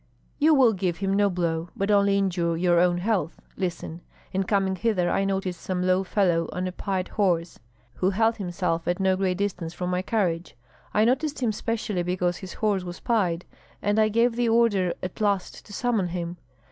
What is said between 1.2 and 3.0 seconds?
blow, but only injure your own